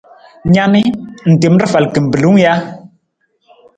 Na 0.53 0.63
ni, 0.73 0.81
ng 1.29 1.35
tem 1.41 1.55
rafal 1.61 1.85
kimbilung 1.93 2.37
ja? 2.43 2.53